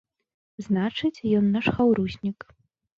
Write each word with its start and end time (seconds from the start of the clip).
Значыць, 0.69 1.23
ён 1.43 1.55
наш 1.59 1.71
хаўруснік. 1.79 2.53